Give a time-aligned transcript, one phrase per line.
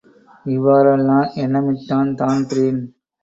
[0.45, 2.81] இவ்வாறெல்லாம் எண்ணமிட்டான் தான்பிரீன்.